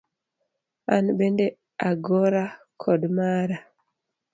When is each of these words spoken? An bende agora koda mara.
An 0.95 1.05
bende 1.19 1.45
agora 1.89 2.43
koda 2.81 3.07
mara. 3.17 3.57